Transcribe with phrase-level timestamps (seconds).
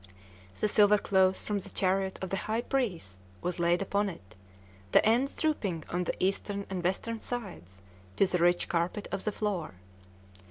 [0.59, 4.33] The silver cloth from the chariot of the high priest was laid upon it,
[4.93, 7.83] the ends drooping on the eastern and western sides
[8.15, 9.75] to the rich carpet of the floor.